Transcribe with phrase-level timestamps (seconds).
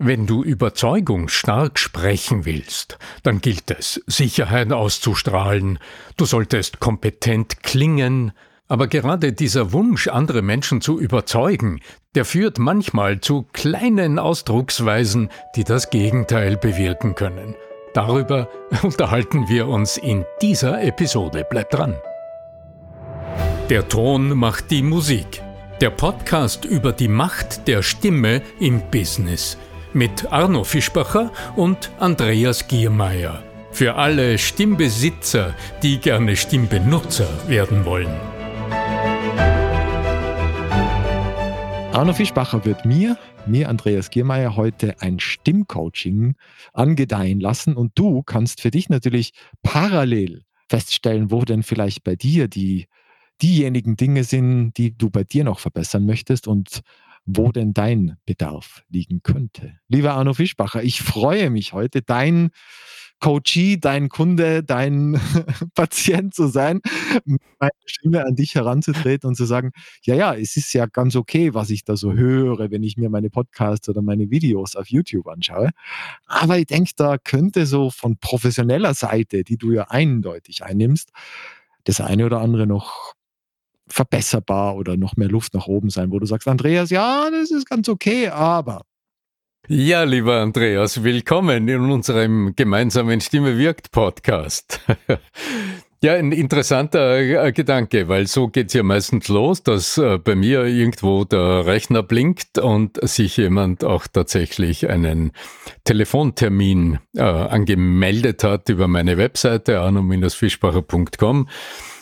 [0.00, 5.80] Wenn du Überzeugung stark sprechen willst, dann gilt es, Sicherheit auszustrahlen,
[6.16, 8.30] du solltest kompetent klingen,
[8.68, 11.80] aber gerade dieser Wunsch, andere Menschen zu überzeugen,
[12.14, 17.56] der führt manchmal zu kleinen Ausdrucksweisen, die das Gegenteil bewirken können.
[17.92, 18.48] Darüber
[18.84, 21.44] unterhalten wir uns in dieser Episode.
[21.50, 21.96] Bleibt dran.
[23.68, 25.42] Der Ton macht die Musik.
[25.80, 29.58] Der Podcast über die Macht der Stimme im Business
[29.98, 33.42] mit Arno Fischbacher und Andreas Giermeier.
[33.72, 38.14] Für alle Stimmbesitzer, die gerne Stimmbenutzer werden wollen.
[41.92, 46.36] Arno Fischbacher wird mir, mir Andreas Giermeier, heute ein Stimmcoaching
[46.72, 49.32] angedeihen lassen und du kannst für dich natürlich
[49.64, 52.86] parallel feststellen, wo denn vielleicht bei dir die
[53.42, 56.82] diejenigen Dinge sind, die du bei dir noch verbessern möchtest und
[57.30, 59.78] wo denn dein Bedarf liegen könnte.
[59.88, 62.50] Lieber Arno Fischbacher, ich freue mich heute, dein
[63.20, 65.20] Coachee, dein Kunde, dein
[65.74, 66.80] Patient zu sein,
[67.24, 69.72] mit meiner Stimme an dich heranzutreten und zu sagen,
[70.04, 73.10] ja, ja, es ist ja ganz okay, was ich da so höre, wenn ich mir
[73.10, 75.70] meine Podcasts oder meine Videos auf YouTube anschaue.
[76.26, 81.10] Aber ich denke, da könnte so von professioneller Seite, die du ja eindeutig einnimmst,
[81.84, 83.14] das eine oder andere noch
[83.92, 87.68] verbesserbar oder noch mehr Luft nach oben sein, wo du sagst, Andreas, ja, das ist
[87.68, 88.82] ganz okay, aber.
[89.66, 94.80] Ja, lieber Andreas, willkommen in unserem gemeinsamen Stimme wirkt Podcast.
[96.00, 100.62] Ja, ein interessanter äh, Gedanke, weil so geht's ja meistens los, dass äh, bei mir
[100.62, 105.32] irgendwo der Rechner blinkt und sich jemand auch tatsächlich einen
[105.82, 111.48] Telefontermin äh, angemeldet hat über meine Webseite arno-fischbacher.com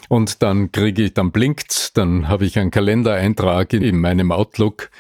[0.09, 4.91] und dann kriege ich, dann blinkt's, dann habe ich einen Kalendereintrag in meinem Outlook.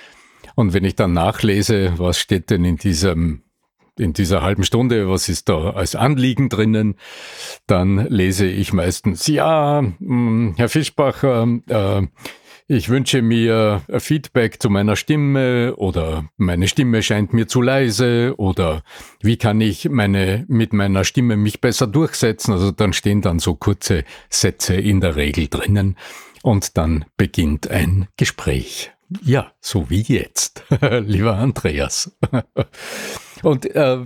[0.54, 3.42] Und wenn ich dann nachlese, was steht denn in diesem
[3.98, 6.96] in dieser halben Stunde, was ist da als Anliegen drinnen,
[7.66, 12.02] dann lese ich meistens, ja, hm, Herr Fischbacher, äh,
[12.68, 18.82] ich wünsche mir Feedback zu meiner Stimme oder meine Stimme scheint mir zu leise oder
[19.20, 22.52] wie kann ich meine, mit meiner Stimme mich besser durchsetzen?
[22.52, 25.96] Also dann stehen dann so kurze Sätze in der Regel drinnen
[26.42, 28.90] und dann beginnt ein Gespräch.
[29.22, 32.16] Ja, so wie jetzt, lieber Andreas.
[33.44, 33.98] und äh,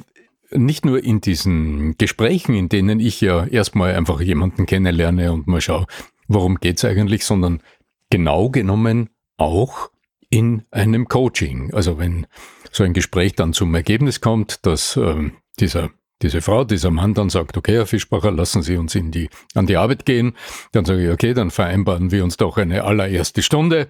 [0.50, 5.62] nicht nur in diesen Gesprächen, in denen ich ja erstmal einfach jemanden kennenlerne und mal
[5.62, 5.86] schaue,
[6.28, 7.62] worum geht's eigentlich, sondern
[8.10, 9.90] genau genommen auch
[10.28, 11.72] in einem Coaching.
[11.74, 12.26] Also wenn
[12.70, 15.90] so ein Gespräch dann zum Ergebnis kommt, dass äh, dieser
[16.22, 19.66] diese Frau, dieser Mann dann sagt, okay, Herr Fischbacher, lassen Sie uns in die, an
[19.66, 20.36] die Arbeit gehen.
[20.72, 23.88] Dann sage ich, okay, dann vereinbaren wir uns doch eine allererste Stunde.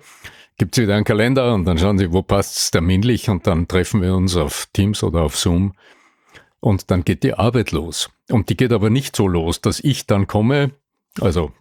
[0.56, 3.66] Gibt es wieder einen Kalender und dann schauen Sie, wo passt es terminlich und dann
[3.66, 5.74] treffen wir uns auf Teams oder auf Zoom
[6.60, 8.10] und dann geht die Arbeit los.
[8.28, 10.72] Und die geht aber nicht so los, dass ich dann komme,
[11.20, 11.52] also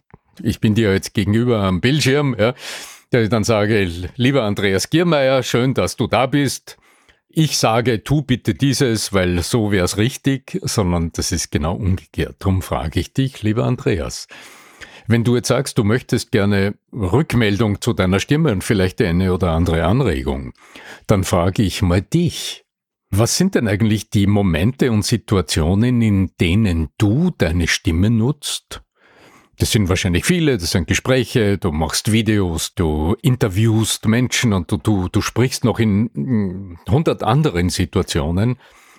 [0.42, 2.54] ich bin dir jetzt gegenüber am Bildschirm, ja,
[3.12, 6.76] der ich dann sage, lieber Andreas Giermeier, schön, dass du da bist.
[7.28, 12.36] Ich sage, tu bitte dieses, weil so wäre es richtig, sondern das ist genau umgekehrt.
[12.40, 14.26] Darum frage ich dich, lieber Andreas.
[15.06, 19.52] Wenn du jetzt sagst, du möchtest gerne Rückmeldung zu deiner Stimme und vielleicht eine oder
[19.52, 20.52] andere Anregung,
[21.06, 22.64] dann frage ich mal dich.
[23.10, 28.82] Was sind denn eigentlich die Momente und Situationen, in denen du deine Stimme nutzt,
[29.60, 34.78] das sind wahrscheinlich viele, das sind Gespräche, du machst Videos, du interviewst Menschen und du,
[34.78, 38.56] du, du sprichst noch in hundert anderen Situationen.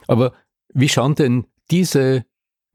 [0.07, 0.33] Aber
[0.73, 2.25] wie schauen denn diese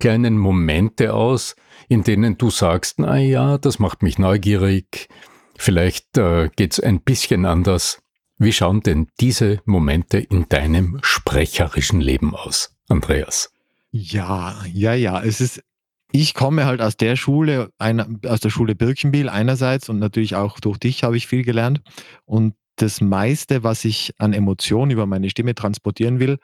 [0.01, 1.55] kleinen Momente aus,
[1.89, 5.09] in denen du sagst, na ja, das macht mich neugierig,
[5.57, 8.03] vielleicht äh, geht's ein bisschen anders.
[8.37, 13.53] Wie schauen denn diese Momente in deinem sprecherischen Leben aus, Andreas?
[13.93, 15.23] Ja, ja, ja.
[15.23, 15.63] Es ist
[16.13, 20.79] ich komme halt aus der Schule, aus der Schule Birkenbiel einerseits und natürlich auch durch
[20.79, 21.81] dich habe ich viel gelernt.
[22.25, 26.39] Und das meiste, was ich an Emotionen über meine Stimme transportieren will,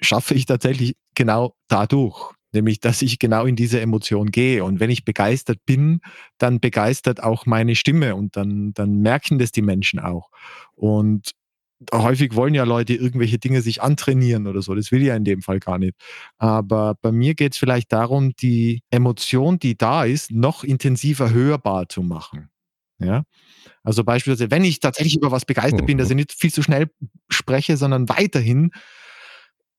[0.00, 2.32] schaffe ich tatsächlich genau dadurch.
[2.52, 4.64] Nämlich, dass ich genau in diese Emotion gehe.
[4.64, 6.00] Und wenn ich begeistert bin,
[6.36, 10.30] dann begeistert auch meine Stimme und dann, dann merken das die Menschen auch.
[10.74, 11.30] Und
[11.92, 14.74] häufig wollen ja Leute irgendwelche Dinge sich antrainieren oder so.
[14.74, 15.94] Das will ja in dem Fall gar nicht.
[16.38, 21.88] Aber bei mir geht es vielleicht darum, die Emotion, die da ist, noch intensiver hörbar
[21.88, 22.50] zu machen.
[22.98, 23.24] Ja.
[23.82, 26.12] Also beispielsweise, wenn ich tatsächlich über was begeistert bin, dass mhm.
[26.12, 26.90] ich nicht viel zu schnell
[27.30, 28.72] spreche, sondern weiterhin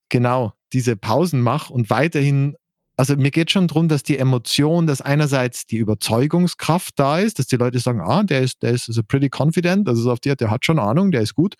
[0.10, 2.56] genau diese Pausen mache und weiterhin
[2.98, 7.48] also mir geht schon darum, dass die Emotion, dass einerseits die Überzeugungskraft da ist, dass
[7.48, 10.52] die Leute sagen, ah, der ist, der ist also pretty confident, also auf der, der
[10.52, 11.56] hat schon Ahnung, der ist gut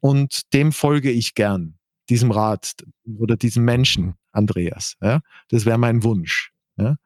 [0.00, 1.78] und dem folge ich gern.
[2.08, 2.72] diesem Rat
[3.18, 4.94] oder diesem Menschen, Andreas.
[5.02, 5.20] Ja?
[5.48, 6.52] Das wäre mein Wunsch.
[6.76, 6.96] Ja?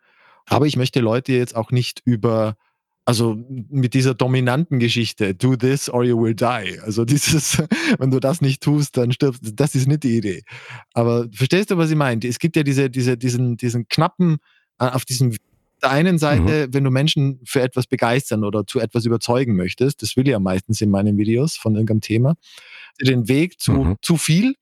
[0.46, 2.56] Aber ich möchte Leute jetzt auch nicht über
[3.04, 6.78] also mit dieser dominanten Geschichte, do this or you will die.
[6.80, 7.58] Also dieses,
[7.98, 9.52] wenn du das nicht tust, dann stirbst du.
[9.52, 10.42] Das ist nicht die Idee.
[10.92, 12.26] Aber verstehst du, was ich meine?
[12.26, 14.38] Es gibt ja diese, diese, diesen, diesen knappen,
[14.78, 15.34] äh, auf diesem
[15.82, 16.74] der einen Seite, mhm.
[16.74, 20.38] wenn du Menschen für etwas begeistern oder zu etwas überzeugen möchtest, das will ich ja
[20.38, 22.34] meistens in meinen Videos von irgendeinem Thema,
[23.00, 23.96] den Weg zu mhm.
[24.02, 24.56] zu viel,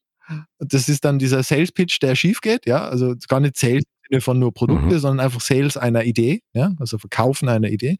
[0.58, 3.85] das ist dann dieser Sales Pitch, der schief geht, ja, also gar nicht Sales
[4.21, 4.99] von nur Produkte, mhm.
[4.99, 7.99] sondern einfach Sales einer Idee, ja, also Verkaufen einer Idee.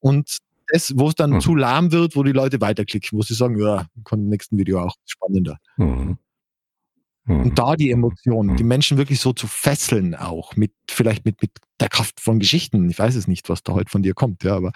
[0.00, 1.40] Und das, wo es dann mhm.
[1.40, 4.80] zu lahm wird, wo die Leute weiterklicken, wo sie sagen, ja, kommt im nächsten Video
[4.80, 5.58] auch spannender.
[5.76, 6.18] Mhm.
[7.26, 7.54] Und mhm.
[7.54, 8.68] da die Emotionen, die mhm.
[8.68, 12.88] Menschen wirklich so zu fesseln auch, mit vielleicht mit, mit der Kraft von Geschichten.
[12.90, 14.72] Ich weiß es nicht, was da heute von dir kommt, ja, aber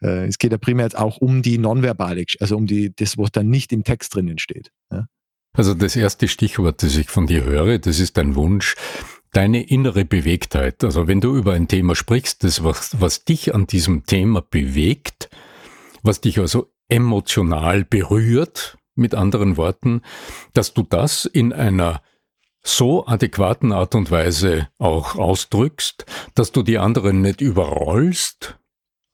[0.00, 3.32] äh, es geht ja primär jetzt auch um die nonverbale, also um die, das, was
[3.32, 4.70] dann nicht im Text drinnen steht.
[4.92, 5.06] Ja.
[5.52, 8.76] Also das erste Stichwort, das ich von dir höre, das ist dein Wunsch,
[9.32, 10.82] deine innere Bewegtheit.
[10.84, 15.30] Also wenn du über ein Thema sprichst, das was, was dich an diesem Thema bewegt,
[16.02, 20.02] was dich also emotional berührt, mit anderen Worten,
[20.52, 22.02] dass du das in einer
[22.62, 26.04] so adäquaten Art und Weise auch ausdrückst,
[26.34, 28.58] dass du die anderen nicht überrollst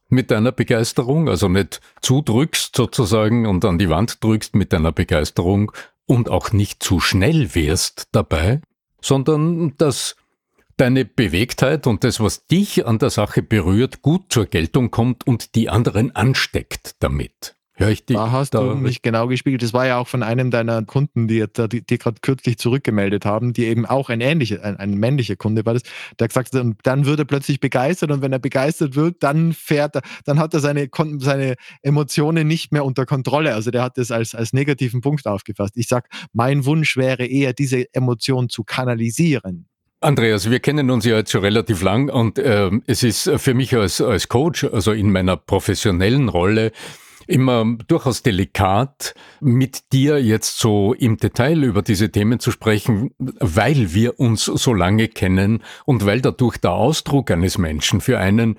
[0.09, 5.73] mit deiner Begeisterung, also nicht zudrückst sozusagen und an die Wand drückst mit deiner Begeisterung
[6.07, 8.61] und auch nicht zu schnell wirst dabei,
[9.07, 10.17] sondern dass
[10.77, 15.55] deine Bewegtheit und das, was dich an der Sache berührt, gut zur Geltung kommt und
[15.55, 17.57] die anderen ansteckt damit.
[17.79, 18.17] Hör ich dich?
[18.17, 19.63] Da hast da du mich genau gespiegelt.
[19.63, 23.53] Das war ja auch von einem deiner Kunden, die, die, die gerade kürzlich zurückgemeldet haben,
[23.53, 25.83] die eben auch ein ähnlicher, ein, ein männlicher Kunde war das,
[26.19, 29.97] der gesagt hat, dann wird er plötzlich begeistert und wenn er begeistert wird, dann fährt
[29.97, 30.89] er, dann hat er seine,
[31.19, 33.53] seine Emotionen nicht mehr unter Kontrolle.
[33.53, 35.77] Also der hat das als, als negativen Punkt aufgefasst.
[35.77, 39.67] Ich sag, mein Wunsch wäre eher, diese Emotion zu kanalisieren.
[40.01, 43.75] Andreas, wir kennen uns ja jetzt schon relativ lang und äh, es ist für mich
[43.77, 46.73] als, als Coach, also in meiner professionellen Rolle,
[47.27, 53.93] immer durchaus delikat, mit dir jetzt so im Detail über diese Themen zu sprechen, weil
[53.95, 58.57] wir uns so lange kennen und weil dadurch der Ausdruck eines Menschen für einen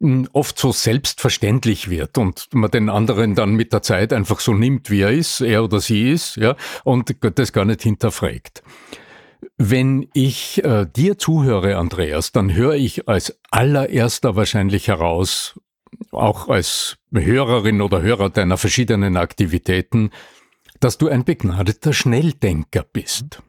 [0.00, 4.54] hm, oft so selbstverständlich wird und man den anderen dann mit der Zeit einfach so
[4.54, 8.62] nimmt, wie er ist, er oder sie ist, ja, und das gar nicht hinterfragt.
[9.56, 15.58] Wenn ich äh, dir zuhöre, Andreas, dann höre ich als allererster wahrscheinlich heraus,
[16.12, 20.10] auch als Hörerin oder Hörer deiner verschiedenen Aktivitäten,
[20.80, 23.42] dass du ein begnadeter Schnelldenker bist.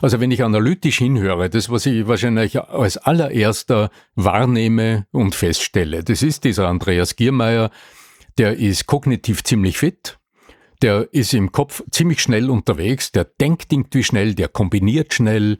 [0.00, 6.22] Also wenn ich analytisch hinhöre, das, was ich wahrscheinlich als allererster wahrnehme und feststelle, das
[6.22, 7.70] ist dieser Andreas Giermeier,
[8.38, 10.18] der ist kognitiv ziemlich fit,
[10.82, 15.58] der ist im Kopf ziemlich schnell unterwegs, der denkt irgendwie schnell, der kombiniert schnell,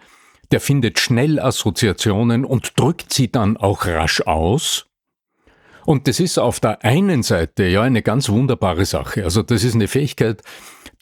[0.50, 4.86] der findet schnell Assoziationen und drückt sie dann auch rasch aus.
[5.86, 9.24] Und das ist auf der einen Seite ja eine ganz wunderbare Sache.
[9.24, 10.42] Also das ist eine Fähigkeit,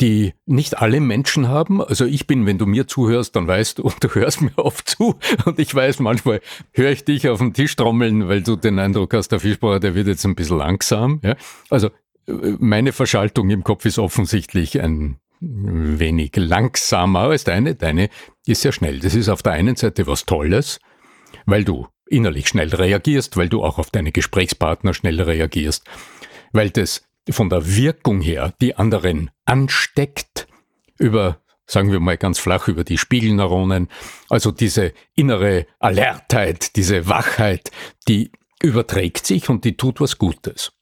[0.01, 1.83] die nicht alle Menschen haben.
[1.83, 4.89] Also ich bin, wenn du mir zuhörst, dann weißt du, und du hörst mir oft
[4.89, 5.17] zu.
[5.45, 6.41] Und ich weiß, manchmal
[6.73, 9.95] höre ich dich auf den Tisch trommeln, weil du den Eindruck hast, der Fischbauer, der
[9.95, 11.21] wird jetzt ein bisschen langsam.
[11.23, 11.37] Ja?
[11.71, 11.91] Also
[12.27, 17.75] meine Verschaltung im Kopf ist offensichtlich ein wenig langsamer als deine.
[17.75, 18.09] Deine
[18.47, 19.01] ist sehr schnell.
[19.01, 20.79] Das ist auf der einen Seite was Tolles,
[21.47, 25.85] weil du innerlich schnell reagierst, weil du auch auf deine Gesprächspartner schnell reagierst,
[26.53, 30.47] weil das von der Wirkung her die anderen ansteckt
[30.99, 33.89] über sagen wir mal ganz flach über die Spiegelneuronen,
[34.29, 37.71] also diese innere Alertheit, diese Wachheit,
[38.09, 38.31] die
[38.63, 40.73] überträgt sich und die tut was Gutes.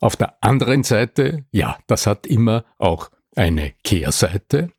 [0.00, 4.72] Auf der anderen Seite, ja, das hat immer auch eine Kehrseite.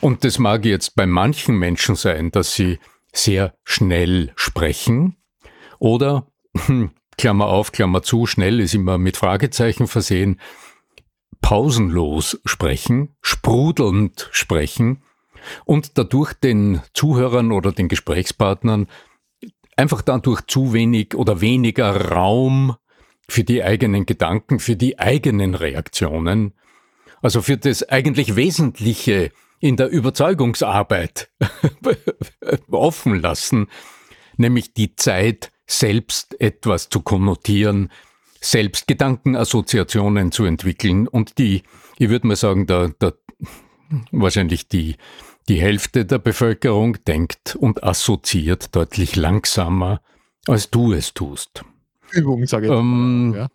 [0.00, 2.78] Und das mag jetzt bei manchen Menschen sein, dass sie
[3.12, 5.16] sehr schnell sprechen,
[5.78, 6.26] oder,
[7.18, 10.40] Klammer auf, Klammer zu, schnell ist immer mit Fragezeichen versehen,
[11.40, 15.02] pausenlos sprechen, sprudelnd sprechen
[15.64, 18.88] und dadurch den Zuhörern oder den Gesprächspartnern
[19.76, 22.76] einfach dadurch zu wenig oder weniger Raum
[23.28, 26.54] für die eigenen Gedanken, für die eigenen Reaktionen,
[27.22, 31.30] also für das eigentlich Wesentliche in der Überzeugungsarbeit
[32.70, 33.68] offen lassen,
[34.36, 37.90] nämlich die Zeit selbst etwas zu konnotieren,
[38.40, 41.62] selbst Gedankenassoziationen zu entwickeln und die,
[41.98, 43.12] ich würde mal sagen, da, da
[44.12, 44.96] wahrscheinlich die,
[45.48, 50.00] die Hälfte der Bevölkerung denkt und assoziiert deutlich langsamer,
[50.46, 51.64] als du es tust.
[52.12, 52.72] Übung, sage ich.
[52.72, 53.48] Ähm, ja.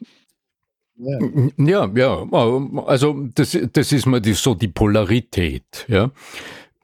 [1.04, 1.18] Ja.
[1.58, 2.28] ja, ja,
[2.86, 5.86] also das, das ist mal die, so die Polarität.
[5.88, 6.12] Ja.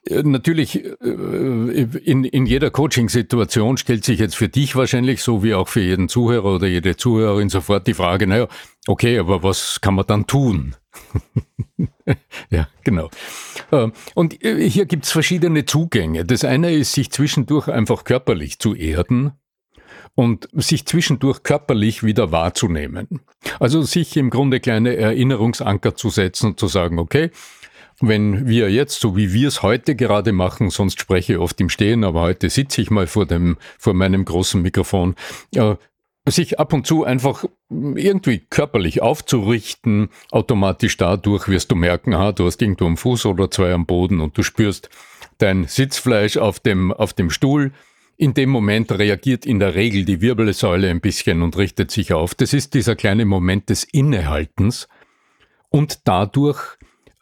[0.09, 5.53] Äh, natürlich, äh, in, in jeder Coaching-Situation stellt sich jetzt für dich wahrscheinlich, so wie
[5.53, 8.47] auch für jeden Zuhörer oder jede Zuhörerin sofort die Frage, naja,
[8.87, 10.75] okay, aber was kann man dann tun?
[12.49, 13.09] ja, genau.
[13.71, 16.25] Ähm, und äh, hier gibt es verschiedene Zugänge.
[16.25, 19.33] Das eine ist, sich zwischendurch einfach körperlich zu erden
[20.15, 23.21] und sich zwischendurch körperlich wieder wahrzunehmen.
[23.59, 27.29] Also sich im Grunde kleine Erinnerungsanker zu setzen und zu sagen, okay,
[27.99, 31.69] wenn wir jetzt, so wie wir es heute gerade machen, sonst spreche ich oft im
[31.69, 35.15] Stehen, aber heute sitze ich mal vor dem, vor meinem großen Mikrofon,
[35.55, 35.75] äh,
[36.29, 42.45] sich ab und zu einfach irgendwie körperlich aufzurichten, automatisch dadurch wirst du merken, ah, du
[42.45, 44.89] hast irgendwo einen Fuß oder zwei am Boden und du spürst
[45.37, 47.71] dein Sitzfleisch auf dem, auf dem Stuhl.
[48.17, 52.33] In dem Moment reagiert in der Regel die Wirbelsäule ein bisschen und richtet sich auf.
[52.33, 54.87] Das ist dieser kleine Moment des Innehaltens
[55.69, 56.77] und dadurch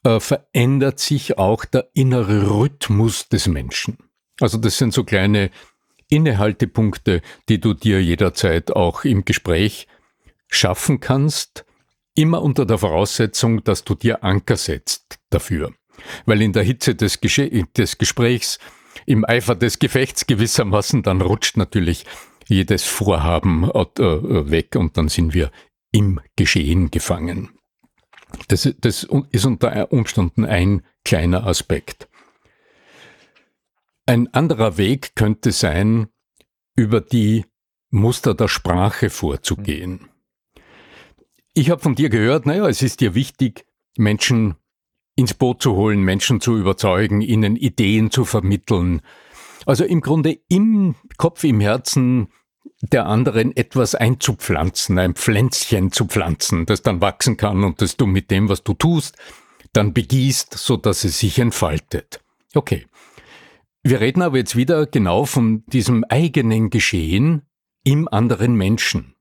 [0.06, 3.98] äh, verändert sich auch der innere Rhythmus des Menschen.
[4.40, 5.50] Also das sind so kleine
[6.10, 9.88] Innehaltepunkte, die du dir jederzeit auch im Gespräch
[10.48, 11.66] schaffen kannst,
[12.14, 15.74] immer unter der Voraussetzung, dass du dir Anker setzt dafür.
[16.26, 18.60] Weil in der Hitze des, des Gesprächs,
[19.08, 22.06] im Eifer des Gefechts gewissermaßen, dann rutscht natürlich
[22.48, 25.52] jedes Vorhaben äh, äh, weg und dann sind wir
[25.92, 27.55] im Geschehen gefangen.
[28.48, 32.08] Das, das ist unter Umständen ein kleiner Aspekt.
[34.06, 36.08] Ein anderer Weg könnte sein,
[36.76, 37.46] über die
[37.90, 40.10] Muster der Sprache vorzugehen.
[41.54, 43.66] Ich habe von dir gehört, naja, es ist dir wichtig,
[43.98, 44.56] Menschen
[45.16, 49.02] ins Boot zu holen, Menschen zu überzeugen, ihnen Ideen zu vermitteln.
[49.66, 52.28] Also im Grunde im Kopf, im Herzen
[52.92, 58.06] der anderen etwas einzupflanzen, ein Pflänzchen zu pflanzen, das dann wachsen kann und das du
[58.06, 59.16] mit dem, was du tust,
[59.74, 62.22] dann begießt, so dass es sich entfaltet.
[62.54, 62.86] Okay.
[63.84, 67.44] Wir reden aber jetzt wieder genau von diesem eigenen Geschehen
[67.84, 69.14] im anderen Menschen.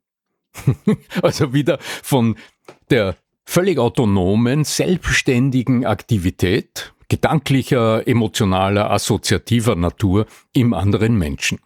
[1.23, 2.37] also wieder von
[2.89, 11.59] der völlig autonomen, selbstständigen Aktivität, gedanklicher, emotionaler, assoziativer Natur im anderen Menschen.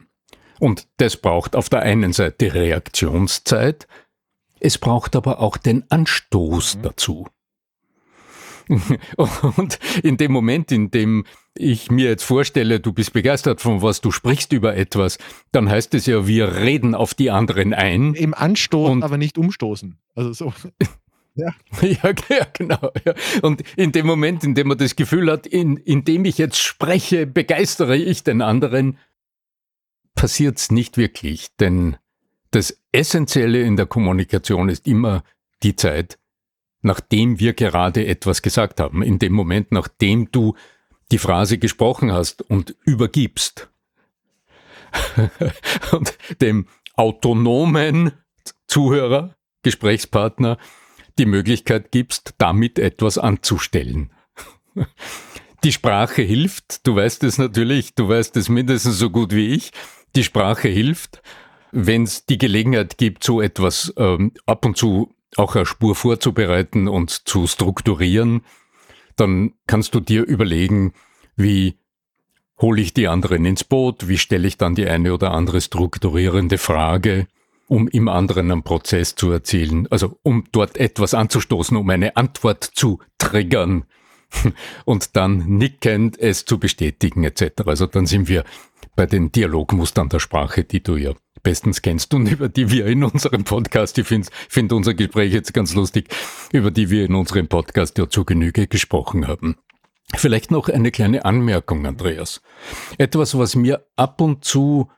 [0.58, 3.86] Und das braucht auf der einen Seite Reaktionszeit,
[4.60, 6.82] es braucht aber auch den Anstoß mhm.
[6.82, 7.26] dazu.
[9.56, 11.24] Und in dem Moment, in dem
[11.56, 15.18] ich mir jetzt vorstelle, du bist begeistert von was, du sprichst über etwas,
[15.52, 18.14] dann heißt es ja, wir reden auf die anderen ein.
[18.14, 19.98] Im Anstoßen, aber nicht umstoßen.
[20.14, 20.52] Also so.
[21.34, 21.54] Ja.
[21.82, 22.90] ja, ja, genau.
[23.04, 23.14] Ja.
[23.42, 26.58] Und in dem Moment, in dem man das Gefühl hat, in, in dem ich jetzt
[26.58, 28.98] spreche, begeistere ich den anderen,
[30.18, 31.48] passiert es nicht wirklich.
[31.60, 31.96] Denn
[32.50, 35.22] das Essentielle in der Kommunikation ist immer
[35.62, 36.18] die Zeit,
[36.82, 39.02] nachdem wir gerade etwas gesagt haben.
[39.02, 40.54] In dem Moment, nachdem du
[41.12, 43.70] die Phrase gesprochen hast und übergibst.
[45.92, 48.12] und dem autonomen
[48.66, 50.58] Zuhörer, Gesprächspartner,
[51.18, 54.10] die Möglichkeit gibst, damit etwas anzustellen.
[55.64, 59.72] Die Sprache hilft, du weißt es natürlich, du weißt es mindestens so gut wie ich,
[60.16, 61.22] die Sprache hilft,
[61.72, 66.88] wenn es die Gelegenheit gibt, so etwas ähm, ab und zu auch eine Spur vorzubereiten
[66.88, 68.42] und zu strukturieren,
[69.16, 70.94] dann kannst du dir überlegen,
[71.36, 71.78] wie
[72.60, 76.58] hole ich die anderen ins Boot, wie stelle ich dann die eine oder andere strukturierende
[76.58, 77.26] Frage,
[77.68, 82.64] um im anderen einen Prozess zu erzielen, also um dort etwas anzustoßen, um eine Antwort
[82.64, 83.84] zu triggern
[84.84, 87.62] und dann nickend es zu bestätigen etc.
[87.66, 88.44] Also dann sind wir
[88.96, 93.04] bei den Dialogmustern der Sprache, die du ja bestens kennst und über die wir in
[93.04, 96.08] unserem Podcast, ich finde find unser Gespräch jetzt ganz lustig,
[96.52, 99.56] über die wir in unserem Podcast ja zu Genüge gesprochen haben.
[100.14, 102.40] Vielleicht noch eine kleine Anmerkung, Andreas.
[102.96, 104.90] Etwas, was mir ab und zu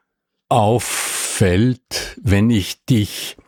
[0.48, 3.38] auf auffällt, wenn ich dich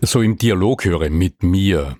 [0.00, 1.96] so im Dialog höre mit mir.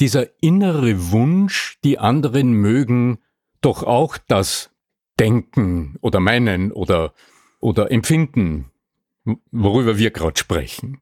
[0.00, 3.18] Dieser innere Wunsch, die anderen mögen
[3.60, 4.70] doch auch das
[5.18, 7.12] Denken oder Meinen oder,
[7.60, 8.70] oder Empfinden,
[9.50, 11.00] worüber wir gerade sprechen.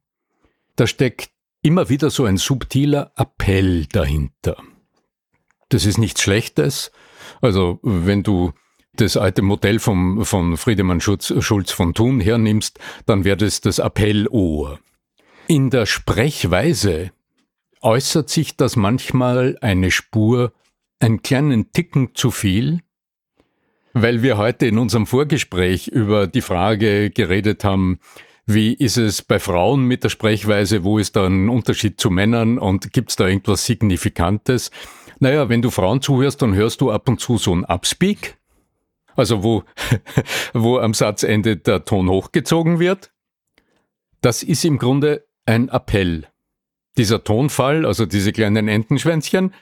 [0.76, 1.30] Da steckt
[1.62, 4.56] immer wieder so ein subtiler Appell dahinter.
[5.68, 6.90] Das ist nichts Schlechtes.
[7.40, 8.52] Also wenn du
[8.94, 13.80] das alte Modell vom, von Friedemann Schulz, Schulz von Thun hernimmst, dann wäre das das
[13.80, 14.80] Appellohr.
[15.46, 17.12] In der Sprechweise
[17.80, 20.52] äußert sich das manchmal eine Spur
[21.00, 22.80] einen kleinen Ticken zu viel,
[23.94, 27.98] weil wir heute in unserem Vorgespräch über die Frage geredet haben,
[28.46, 32.58] wie ist es bei Frauen mit der Sprechweise, wo ist da ein Unterschied zu Männern?
[32.58, 34.70] Und gibt es da irgendwas Signifikantes?
[35.20, 38.38] Naja, wenn du Frauen zuhörst, dann hörst du ab und zu so ein Upspeak,
[39.14, 39.64] also wo,
[40.52, 43.12] wo am Satzende der Ton hochgezogen wird,
[44.20, 46.29] das ist im Grunde ein Appell.
[47.00, 49.54] Dieser Tonfall, also diese kleinen Entenschwänzchen,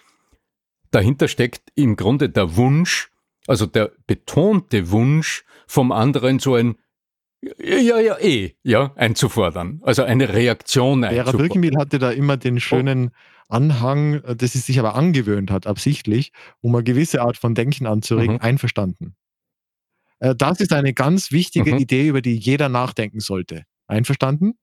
[0.90, 3.12] dahinter steckt im Grunde der Wunsch,
[3.46, 6.74] also der betonte Wunsch vom anderen so ein
[7.60, 9.80] ja, ja, eh, ja, einzufordern.
[9.84, 11.26] Also eine Reaktion einzufordern.
[11.26, 13.12] Vera Birkenbiel hatte da immer den schönen
[13.48, 17.86] Anhang, äh, das sie sich aber angewöhnt hat, absichtlich, um eine gewisse Art von Denken
[17.86, 18.40] anzuregen, mhm.
[18.40, 19.14] einverstanden.
[20.18, 21.78] Äh, das ist eine ganz wichtige mhm.
[21.78, 23.62] Idee, über die jeder nachdenken sollte.
[23.86, 24.58] Einverstanden?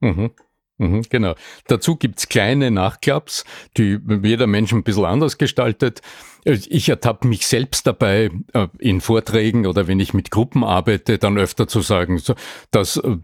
[0.00, 0.32] Mhm.
[0.78, 1.34] Mhm, genau.
[1.66, 3.44] Dazu gibt's kleine Nachklaps,
[3.76, 6.02] die jeder Mensch ein bisschen anders gestaltet.
[6.44, 11.36] Ich ertappe mich selbst dabei, äh, in Vorträgen oder wenn ich mit Gruppen arbeite, dann
[11.36, 12.22] öfter zu sagen,
[12.70, 13.16] dass äh,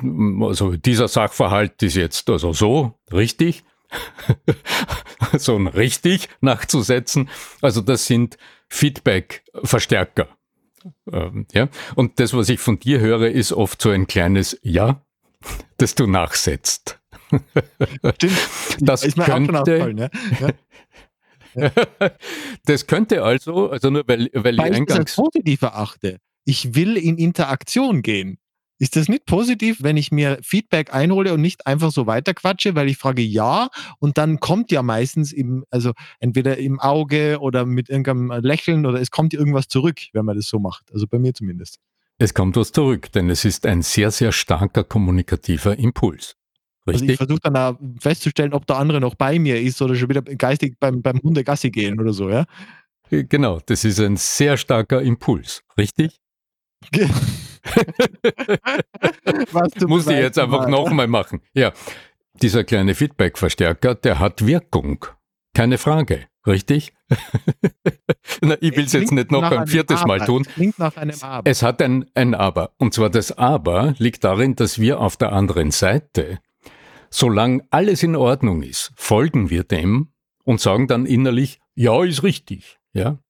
[0.42, 3.62] also dieser Sachverhalt ist jetzt also so richtig,
[5.38, 7.30] so ein richtig nachzusetzen.
[7.62, 8.37] Also das sind
[8.68, 10.26] Feedback-Verstärker.
[11.11, 11.68] Ähm, ja.
[11.94, 15.02] Und das, was ich von dir höre, ist oft so ein kleines Ja,
[15.76, 17.00] das du nachsetzt.
[18.14, 18.38] Stimmt.
[18.80, 20.08] Das ist mir könnte, auch schon ja.
[22.66, 25.00] das könnte also, also nur weil, weil, weil ich eingangs...
[25.00, 26.18] als positiv erachte.
[26.44, 28.38] Ich will in Interaktion gehen.
[28.78, 32.88] Ist das nicht positiv, wenn ich mir Feedback einhole und nicht einfach so weiterquatsche, weil
[32.88, 33.68] ich frage ja
[34.00, 39.00] und dann kommt ja meistens im, also entweder im Auge oder mit irgendeinem Lächeln oder
[39.00, 40.92] es kommt irgendwas zurück, wenn man das so macht.
[40.92, 41.78] Also bei mir zumindest.
[42.18, 46.36] Es kommt was zurück, denn es ist ein sehr, sehr starker kommunikativer Impuls.
[46.86, 47.02] Richtig?
[47.02, 50.10] Also ich versuche dann da festzustellen, ob der andere noch bei mir ist oder schon
[50.10, 52.44] wieder geistig beim, beim Hunde Gassi gehen oder so, ja?
[53.10, 56.20] Äh, genau, das ist ein sehr starker Impuls, richtig?
[59.86, 61.40] Muss ich jetzt einfach nochmal machen.
[61.54, 61.72] Ja,
[62.42, 65.06] dieser kleine Feedback-Verstärker, der hat Wirkung.
[65.54, 66.92] Keine Frage, richtig?
[68.42, 70.08] Na, ich will es jetzt nicht noch ein viertes Aber.
[70.08, 70.46] Mal tun.
[70.56, 71.50] Es nach einem Aber.
[71.50, 72.72] Es hat ein, ein Aber.
[72.78, 76.40] Und zwar das Aber liegt darin, dass wir auf der anderen Seite
[77.14, 82.80] solange alles in Ordnung ist, folgen wir dem und sagen dann innerlich, ja, ist richtig,
[82.92, 83.20] ja.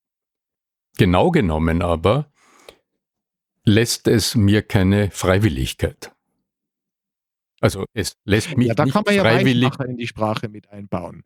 [0.96, 2.32] Genau genommen aber
[3.64, 6.13] lässt es mir keine Freiwilligkeit.
[7.64, 10.70] Also es lässt mich ja, da nicht kann man ja freiwillig in die Sprache mit
[10.70, 11.22] einbauen.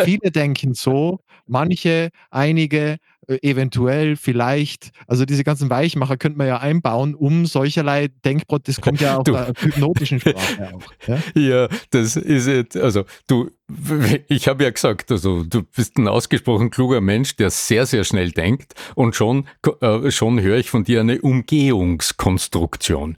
[0.00, 1.18] Viele denken so,
[1.48, 8.10] manche, einige, äh, eventuell, vielleicht, also diese ganzen Weichmacher könnte man ja einbauen, um solcherlei
[8.24, 10.84] Denkbrot, das kommt ja aus du, der hypnotischen Sprache auch.
[11.08, 11.18] Ja?
[11.40, 13.50] ja, das ist also du,
[14.28, 18.30] ich habe ja gesagt, also du bist ein ausgesprochen kluger Mensch, der sehr, sehr schnell
[18.30, 19.48] denkt und schon,
[19.80, 23.16] äh, schon höre ich von dir eine Umgehungskonstruktion.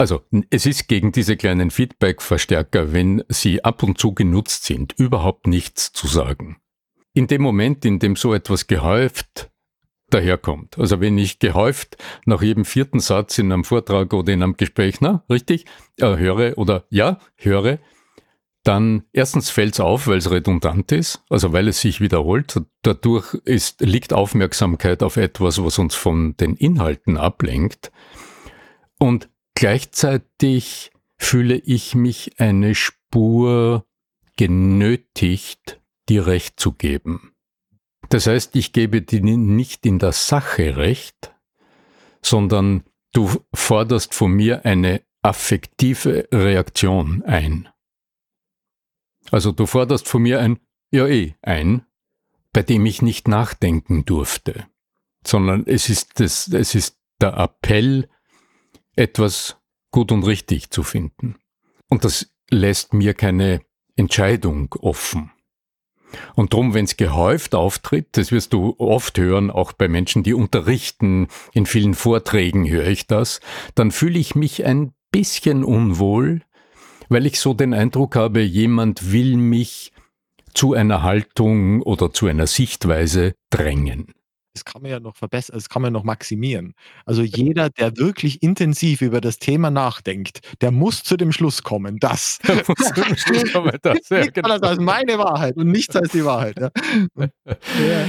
[0.00, 5.46] Also es ist gegen diese kleinen Feedback-Verstärker, wenn sie ab und zu genutzt sind, überhaupt
[5.46, 6.56] nichts zu sagen.
[7.12, 9.50] In dem Moment, in dem so etwas gehäuft
[10.08, 14.56] daherkommt, also wenn ich gehäuft nach jedem vierten Satz in einem Vortrag oder in einem
[14.56, 15.66] Gespräch, na, richtig,
[15.98, 17.78] äh, höre oder ja, höre,
[18.64, 22.58] dann erstens fällt es auf, weil es redundant ist, also weil es sich wiederholt.
[22.80, 27.92] Dadurch ist, liegt Aufmerksamkeit auf etwas, was uns von den Inhalten ablenkt.
[29.60, 33.86] Gleichzeitig fühle ich mich eine Spur
[34.38, 37.34] genötigt, dir Recht zu geben.
[38.08, 41.34] Das heißt, ich gebe dir nicht in der Sache Recht,
[42.22, 47.68] sondern du forderst von mir eine affektive Reaktion ein.
[49.30, 50.58] Also du forderst von mir ein
[50.90, 51.84] Ja eh ein,
[52.54, 54.68] bei dem ich nicht nachdenken durfte,
[55.22, 58.08] sondern es ist, das, es ist der Appell,
[59.00, 59.56] etwas
[59.90, 61.36] gut und richtig zu finden.
[61.88, 63.62] Und das lässt mir keine
[63.96, 65.32] Entscheidung offen.
[66.34, 70.34] Und drum, wenn es gehäuft auftritt, das wirst du oft hören, auch bei Menschen, die
[70.34, 73.40] unterrichten, in vielen Vorträgen höre ich das,
[73.74, 76.42] dann fühle ich mich ein bisschen unwohl,
[77.08, 79.92] weil ich so den Eindruck habe, jemand will mich
[80.52, 84.12] zu einer Haltung oder zu einer Sichtweise drängen
[84.54, 86.74] das kann man ja noch verbessern, das kann man noch maximieren.
[87.06, 91.98] Also jeder, der wirklich intensiv über das Thema nachdenkt, der muss zu dem Schluss kommen,
[91.98, 92.38] dass
[93.82, 94.48] das, ja, genau.
[94.58, 96.56] das als meine Wahrheit und nichts als die Wahrheit.
[96.58, 96.70] Ja,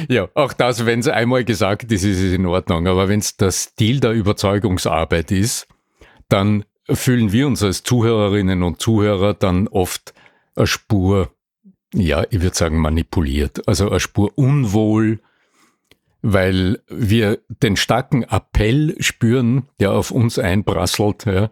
[0.10, 2.88] ja auch das, wenn es einmal gesagt ist, ist es in Ordnung.
[2.88, 5.68] Aber wenn es der Stil der Überzeugungsarbeit ist,
[6.28, 10.14] dann fühlen wir uns als Zuhörerinnen und Zuhörer dann oft
[10.56, 11.32] eine Spur,
[11.94, 15.20] ja, ich würde sagen manipuliert, also eine Spur unwohl,
[16.22, 21.50] weil wir den starken Appell spüren, der auf uns einprasselt, ja,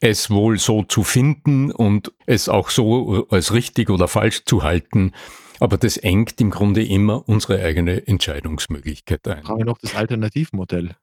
[0.00, 5.12] es wohl so zu finden und es auch so als richtig oder falsch zu halten.
[5.60, 9.48] Aber das engt im Grunde immer unsere eigene Entscheidungsmöglichkeit ein.
[9.48, 10.94] Haben wir noch das Alternativmodell?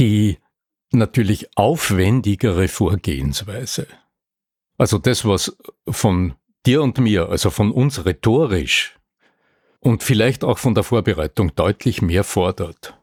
[0.00, 0.38] die
[0.92, 3.86] natürlich aufwendigere Vorgehensweise.
[4.78, 5.56] Also das, was
[5.88, 6.34] von
[6.66, 8.98] dir und mir, also von uns rhetorisch
[9.80, 12.98] und vielleicht auch von der Vorbereitung deutlich mehr fordert.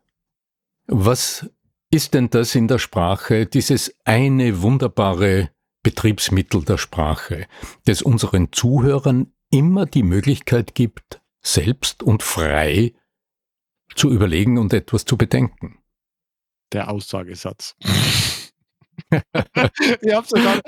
[0.88, 1.50] Was
[1.90, 5.52] ist denn das in der Sprache, dieses eine wunderbare
[5.84, 7.48] Betriebsmittel der Sprache,
[7.86, 12.94] das unseren Zuhörern immer die Möglichkeit gibt, selbst und frei
[13.96, 15.80] zu überlegen und etwas zu bedenken?
[16.74, 17.76] Der Aussagesatz.
[20.02, 20.60] Ich habe sogar,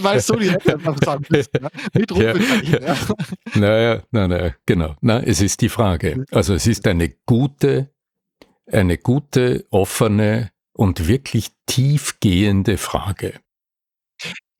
[0.00, 1.68] weil es so direkt einfach sagen müssen, ja?
[1.94, 2.96] mit ja, ja.
[3.54, 4.96] Naja, naja, naja, genau.
[5.00, 6.24] Na, es ist die Frage.
[6.30, 7.90] Also es ist eine gute,
[8.70, 13.40] eine gute, offene und wirklich tiefgehende Frage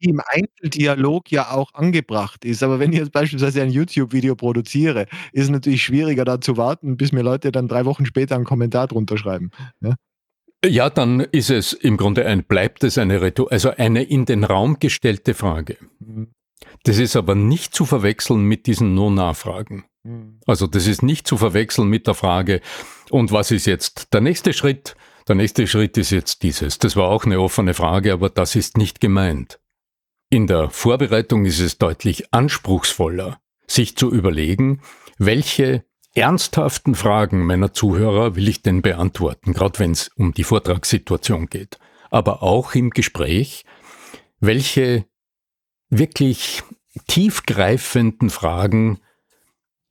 [0.02, 2.62] die im Einzeldialog ja auch angebracht ist.
[2.62, 6.96] Aber wenn ich jetzt beispielsweise ein YouTube-Video produziere, ist es natürlich schwieriger, da zu warten,
[6.96, 9.50] bis mir Leute dann drei Wochen später einen Kommentar drunter schreiben.
[9.80, 9.94] Ja?
[10.68, 14.44] Ja, dann ist es im Grunde ein, bleibt es eine Rhetor also eine in den
[14.44, 15.76] Raum gestellte Frage.
[16.84, 19.84] Das ist aber nicht zu verwechseln mit diesen No-Nachfragen.
[20.04, 20.40] Mhm.
[20.46, 22.60] Also das ist nicht zu verwechseln mit der Frage,
[23.10, 24.96] und was ist jetzt der nächste Schritt?
[25.28, 26.78] Der nächste Schritt ist jetzt dieses.
[26.78, 29.60] Das war auch eine offene Frage, aber das ist nicht gemeint.
[30.30, 34.80] In der Vorbereitung ist es deutlich anspruchsvoller, sich zu überlegen,
[35.18, 35.84] welche
[36.16, 41.78] ernsthaften Fragen meiner Zuhörer will ich denn beantworten, gerade wenn es um die Vortragssituation geht,
[42.10, 43.64] aber auch im Gespräch,
[44.40, 45.04] welche
[45.90, 46.62] wirklich
[47.06, 49.00] tiefgreifenden Fragen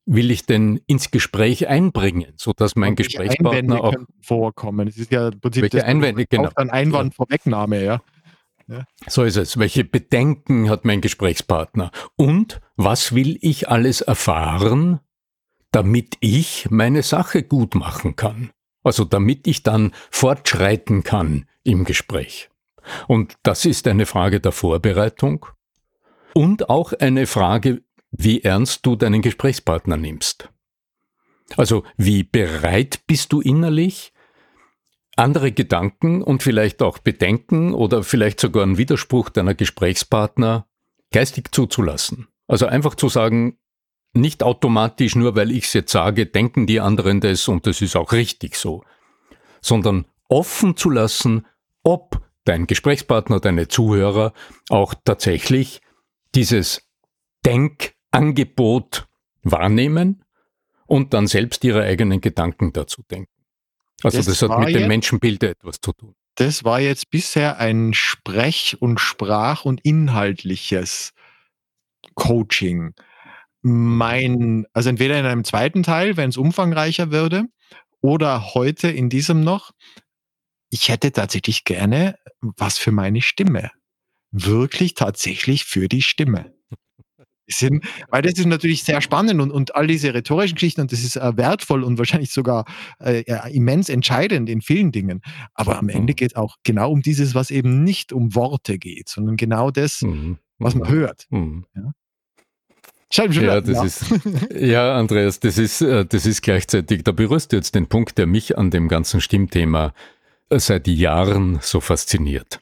[0.05, 4.87] will ich denn ins Gespräch einbringen, sodass mein Gesprächspartner auch vorkommen.
[4.87, 6.49] Es ist ja im Prinzip welche das Einwände, genau.
[6.55, 7.15] ein Einwand.
[7.15, 8.01] Vorwegnahme, ja.
[8.67, 8.85] ja.
[9.07, 9.57] So ist es.
[9.57, 11.91] Welche Bedenken hat mein Gesprächspartner?
[12.15, 14.99] Und was will ich alles erfahren,
[15.75, 18.51] damit ich meine Sache gut machen kann.
[18.81, 22.49] Also damit ich dann fortschreiten kann im Gespräch.
[23.09, 25.45] Und das ist eine Frage der Vorbereitung
[26.33, 30.49] und auch eine Frage, wie ernst du deinen Gesprächspartner nimmst.
[31.57, 34.13] Also wie bereit bist du innerlich,
[35.17, 40.67] andere Gedanken und vielleicht auch Bedenken oder vielleicht sogar einen Widerspruch deiner Gesprächspartner
[41.11, 42.29] geistig zuzulassen.
[42.47, 43.57] Also einfach zu sagen,
[44.15, 47.95] nicht automatisch nur, weil ich es jetzt sage, denken die anderen das und das ist
[47.95, 48.83] auch richtig so,
[49.61, 51.45] sondern offen zu lassen,
[51.83, 54.33] ob dein Gesprächspartner, deine Zuhörer
[54.69, 55.81] auch tatsächlich
[56.33, 56.87] dieses
[57.45, 59.07] Denkangebot
[59.43, 60.23] wahrnehmen
[60.87, 63.31] und dann selbst ihre eigenen Gedanken dazu denken.
[64.03, 66.15] Also das, das hat mit dem Menschenbild etwas zu tun.
[66.35, 71.13] Das war jetzt bisher ein Sprech- und Sprach- und inhaltliches
[72.13, 72.93] Coaching
[73.67, 77.45] mein, also entweder in einem zweiten Teil, wenn es umfangreicher würde,
[77.99, 79.71] oder heute in diesem noch,
[80.69, 83.71] ich hätte tatsächlich gerne was für meine Stimme.
[84.29, 86.53] Wirklich tatsächlich für die Stimme.
[87.47, 91.03] Sind, weil das ist natürlich sehr spannend und, und all diese rhetorischen Geschichten und das
[91.03, 92.65] ist äh, wertvoll und wahrscheinlich sogar
[92.99, 95.21] äh, immens entscheidend in vielen Dingen.
[95.55, 96.17] Aber am Ende mhm.
[96.17, 100.01] geht es auch genau um dieses, was eben nicht um Worte geht, sondern genau das,
[100.01, 100.37] mhm.
[100.59, 100.93] was man mhm.
[100.93, 101.25] hört.
[101.31, 101.65] Mhm.
[101.75, 101.93] Ja?
[103.17, 103.83] Ja, das ja.
[103.83, 104.05] ist,
[104.59, 108.27] ja, Andreas, das ist, äh, das ist gleichzeitig, da berührst du jetzt den Punkt, der
[108.27, 109.93] mich an dem ganzen Stimmthema
[110.49, 112.59] äh, seit Jahren so fasziniert.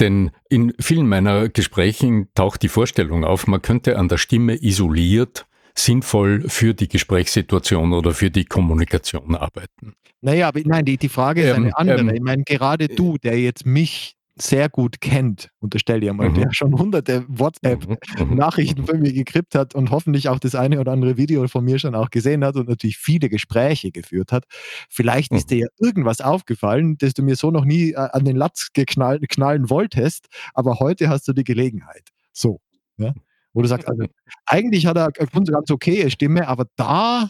[0.00, 5.46] Denn in vielen meiner Gesprächen taucht die Vorstellung auf, man könnte an der Stimme isoliert
[5.76, 9.94] sinnvoll für die Gesprächssituation oder für die Kommunikation arbeiten.
[10.20, 12.00] Naja, aber nein, die, die Frage ist ähm, eine andere.
[12.00, 16.34] Ähm, ich meine, gerade du, der jetzt mich sehr gut kennt, unterstelle ich mal, mhm.
[16.34, 18.86] der schon hunderte WhatsApp-Nachrichten mhm.
[18.86, 21.94] von mir gekriegt hat und hoffentlich auch das eine oder andere Video von mir schon
[21.94, 24.44] auch gesehen hat und natürlich viele Gespräche geführt hat.
[24.88, 25.38] Vielleicht mhm.
[25.38, 28.70] ist dir ja irgendwas aufgefallen, das du mir so noch nie äh, an den Latz
[28.72, 32.10] geknallen knallen wolltest, aber heute hast du die Gelegenheit.
[32.32, 32.60] So.
[32.96, 33.14] Ja?
[33.52, 34.06] Wo du sagst, also,
[34.46, 37.28] eigentlich hat er eine ganz okaye Stimme, aber da,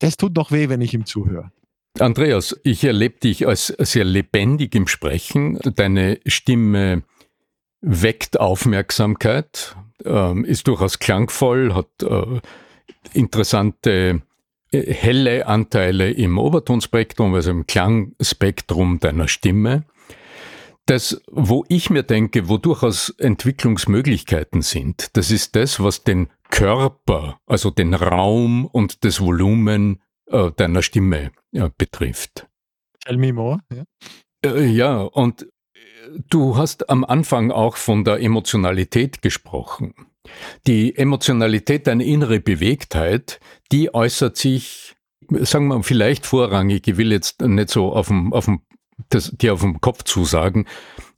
[0.00, 1.52] das tut noch weh, wenn ich ihm zuhöre.
[2.00, 5.58] Andreas, ich erlebe dich als sehr lebendig im Sprechen.
[5.76, 7.02] Deine Stimme
[7.80, 12.40] weckt Aufmerksamkeit, äh, ist durchaus klangvoll, hat äh,
[13.14, 14.22] interessante
[14.72, 19.84] äh, helle Anteile im Obertonspektrum, also im Klangspektrum deiner Stimme.
[20.84, 27.40] Das, wo ich mir denke, wo durchaus Entwicklungsmöglichkeiten sind, das ist das, was den Körper,
[27.46, 32.46] also den Raum und das Volumen äh, deiner Stimme ja, betrifft.
[33.04, 33.60] Tell me more.
[33.72, 33.84] Ja.
[34.44, 35.48] Äh, ja, und äh,
[36.28, 39.94] du hast am Anfang auch von der Emotionalität gesprochen.
[40.66, 43.38] Die Emotionalität, deine innere Bewegtheit,
[43.70, 44.96] die äußert sich,
[45.30, 48.62] sagen wir vielleicht vorrangig, ich will jetzt nicht so auf dem, auf dem
[49.08, 50.66] das dir auf dem Kopf zusagen,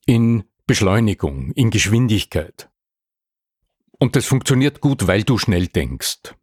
[0.07, 2.69] in Beschleunigung, in Geschwindigkeit.
[3.99, 6.35] Und das funktioniert gut, weil du schnell denkst.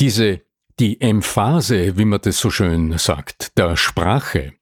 [0.00, 0.42] Diese,
[0.80, 4.54] die Emphase, wie man das so schön sagt, der Sprache,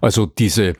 [0.00, 0.74] also diese,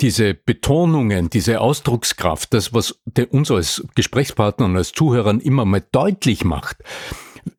[0.00, 6.44] diese Betonungen, diese Ausdruckskraft, das, was uns als Gesprächspartner und als Zuhörern immer mal deutlich
[6.44, 6.78] macht,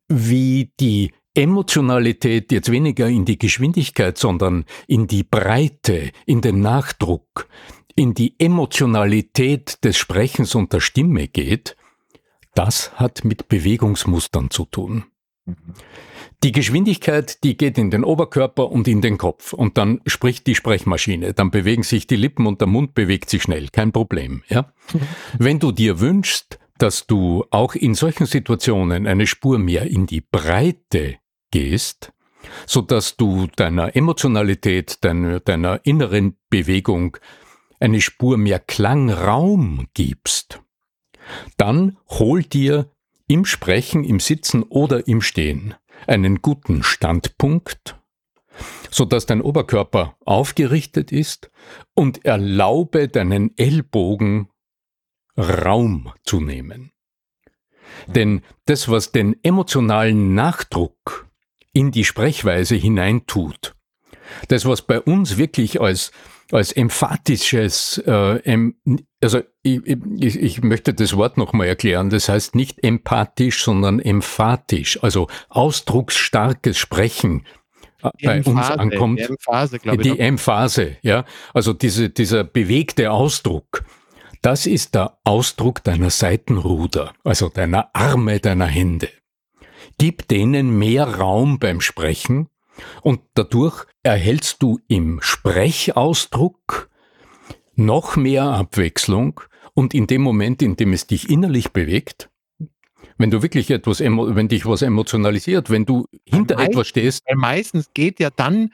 [0.08, 7.48] wie die Emotionalität jetzt weniger in die Geschwindigkeit, sondern in die Breite, in den Nachdruck,
[7.94, 11.76] in die Emotionalität des Sprechens und der Stimme geht,
[12.54, 15.04] das hat mit Bewegungsmustern zu tun.
[16.42, 19.52] Die Geschwindigkeit, die geht in den Oberkörper und in den Kopf.
[19.52, 23.42] Und dann spricht die Sprechmaschine, dann bewegen sich die Lippen und der Mund bewegt sich
[23.42, 24.72] schnell, kein Problem, ja?
[25.38, 30.22] Wenn du dir wünschst, dass du auch in solchen Situationen eine Spur mehr in die
[30.22, 31.16] Breite
[31.50, 32.10] gehst,
[32.64, 37.18] so dass du deiner Emotionalität, deiner, deiner inneren Bewegung
[37.80, 40.62] eine Spur mehr Klangraum gibst,
[41.58, 42.90] dann hol dir
[43.26, 45.74] im Sprechen, im Sitzen oder im Stehen
[46.06, 47.98] einen guten Standpunkt,
[48.90, 51.50] so dass dein Oberkörper aufgerichtet ist
[51.94, 54.48] und erlaube deinen Ellbogen
[55.36, 56.92] Raum zu nehmen.
[58.06, 61.28] Denn das, was den emotionalen Nachdruck
[61.72, 63.74] in die Sprechweise hineintut,
[64.48, 66.12] das, was bei uns wirklich als
[66.52, 68.72] als emphatisches, äh,
[69.22, 75.02] also ich, ich, ich möchte das Wort nochmal erklären, das heißt nicht empathisch, sondern emphatisch,
[75.02, 77.46] also ausdrucksstarkes Sprechen
[78.02, 79.18] äh, die bei Emphase, uns ankommt.
[79.20, 80.12] Die Emphase, glaube ich.
[80.12, 81.24] Die Emphase, ja.
[81.54, 83.84] Also diese, dieser bewegte Ausdruck.
[84.42, 89.10] Das ist der Ausdruck deiner Seitenruder, also deiner Arme, deiner Hände.
[89.98, 92.48] Gib denen mehr Raum beim Sprechen
[93.02, 96.88] und dadurch erhältst du im Sprechausdruck
[97.74, 99.40] noch mehr Abwechslung
[99.74, 102.28] und in dem Moment, in dem es dich innerlich bewegt,
[103.18, 107.22] wenn du wirklich etwas, wenn dich was emotionalisiert, wenn du hinter meistens, etwas stehst.
[107.26, 108.72] Weil meistens geht ja dann,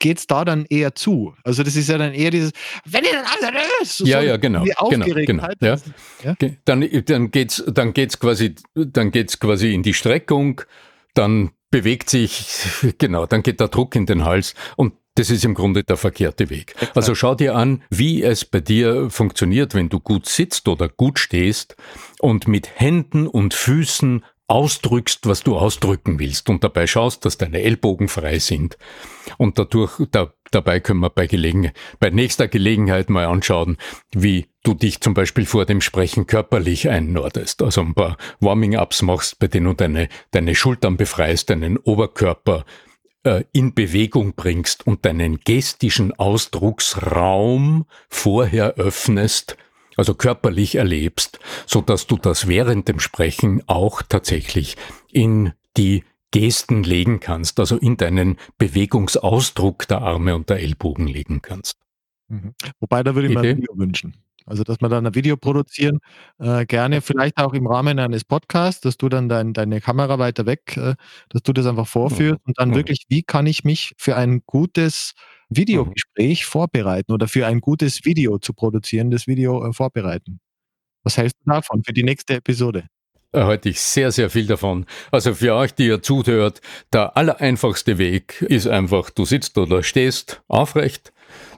[0.00, 1.34] geht es da dann eher zu.
[1.44, 2.52] Also das ist ja dann eher dieses,
[2.84, 4.64] wenn ihr dann alles so Ja, ja, genau.
[4.90, 5.76] genau, genau ja.
[6.24, 6.36] ja.
[6.64, 10.60] Dann, dann geht's, dann geht's quasi, dann geht's quasi in die Streckung,
[11.14, 12.46] dann bewegt sich,
[12.98, 16.48] genau, dann geht der Druck in den Hals und das ist im Grunde der verkehrte
[16.48, 16.76] Weg.
[16.94, 21.18] Also schau dir an, wie es bei dir funktioniert, wenn du gut sitzt oder gut
[21.18, 21.76] stehst
[22.20, 27.62] und mit Händen und Füßen ausdrückst, was du ausdrücken willst und dabei schaust, dass deine
[27.62, 28.78] Ellbogen frei sind.
[29.36, 33.76] Und dadurch, da, dabei können wir bei, Gelegen, bei nächster Gelegenheit mal anschauen,
[34.12, 37.62] wie du dich zum Beispiel vor dem Sprechen körperlich einnordest.
[37.62, 42.64] Also ein paar Warming-ups machst, bei denen du deine, deine Schultern befreist, deinen Oberkörper
[43.24, 49.56] äh, in Bewegung bringst und deinen gestischen Ausdrucksraum vorher öffnest,
[49.96, 54.76] also körperlich erlebst, so dass du das während dem Sprechen auch tatsächlich
[55.12, 61.42] in die Gesten legen kannst, also in deinen Bewegungsausdruck der Arme und der Ellbogen legen
[61.42, 61.76] kannst.
[62.28, 62.54] Mhm.
[62.80, 64.16] Wobei, da würde ich mir ein Video wünschen.
[64.46, 66.00] Also, dass wir dann ein Video produzieren,
[66.38, 70.44] äh, gerne vielleicht auch im Rahmen eines Podcasts, dass du dann dein, deine Kamera weiter
[70.44, 70.96] weg, äh,
[71.30, 72.48] dass du das einfach vorführst mhm.
[72.48, 72.74] und dann mhm.
[72.74, 75.14] wirklich, wie kann ich mich für ein gutes
[75.54, 75.56] Mhm.
[75.56, 76.50] Videogespräch mhm.
[76.50, 80.40] vorbereiten oder für ein gutes Video zu produzieren, das Video äh, vorbereiten.
[81.02, 82.88] Was hältst du davon für die nächste Episode?
[83.34, 84.86] Halte ich sehr, sehr viel davon.
[85.10, 86.60] Also für euch, die ihr zuhört,
[86.92, 91.12] der allereinfachste Weg ist einfach, du sitzt oder stehst aufrecht,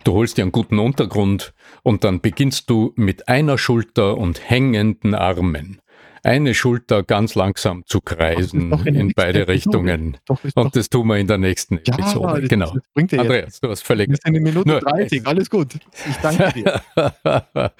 [0.05, 5.15] du holst dir einen guten Untergrund und dann beginnst du mit einer Schulter und hängenden
[5.15, 5.81] Armen
[6.27, 10.17] eine Schulter ganz langsam zu kreisen in, in beide Richtungen.
[10.27, 12.41] Doch, und das tun wir in der nächsten ja, Episode.
[12.41, 12.75] Das, genau.
[12.75, 14.09] Das bringt ja Andreas, du hast völlig.
[14.11, 15.75] Wir sind in Minute Nur, 30, alles gut.
[16.09, 16.83] Ich danke dir.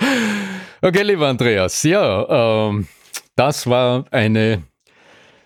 [0.81, 2.87] okay, lieber Andreas, ja, ähm,
[3.37, 4.63] das war eine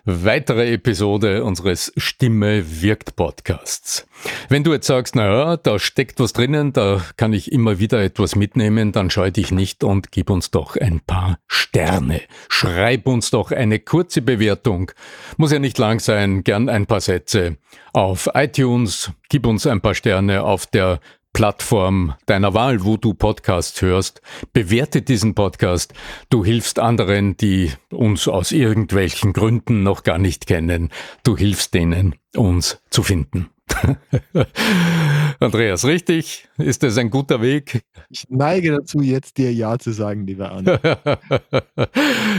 [0.05, 4.07] weitere Episode unseres Stimme wirkt Podcasts.
[4.49, 8.35] Wenn du jetzt sagst, naja, da steckt was drinnen, da kann ich immer wieder etwas
[8.35, 12.21] mitnehmen, dann scheu dich nicht und gib uns doch ein paar Sterne.
[12.49, 14.91] Schreib uns doch eine kurze Bewertung.
[15.37, 17.57] Muss ja nicht lang sein, gern ein paar Sätze.
[17.93, 20.99] Auf iTunes, gib uns ein paar Sterne auf der
[21.33, 24.21] Plattform deiner Wahl, wo du Podcasts hörst.
[24.53, 25.93] Bewerte diesen Podcast.
[26.29, 30.89] Du hilfst anderen, die uns aus irgendwelchen Gründen noch gar nicht kennen.
[31.23, 33.49] Du hilfst denen, uns zu finden.
[35.39, 36.47] Andreas, richtig?
[36.57, 37.83] Ist das ein guter Weg?
[38.09, 40.79] Ich neige dazu, jetzt dir Ja zu sagen, lieber Arne.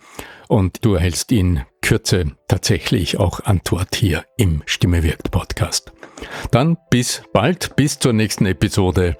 [0.49, 5.93] und du erhältst in Kürze tatsächlich auch Antwort hier im Stimme wirkt Podcast.
[6.51, 9.17] Dann bis bald, bis zur nächsten Episode.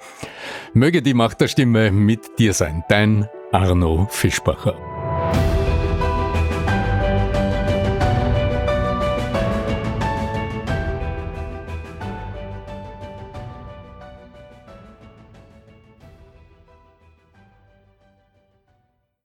[0.75, 2.85] Möge die Macht der Stimme mit dir sein.
[2.89, 4.90] Dein Arno Fischbacher.